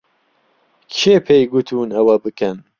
کێ 0.95 1.15
پێی 1.27 1.49
گوتوون 1.51 1.89
ئەوە 1.97 2.15
بکەن؟ 2.23 2.57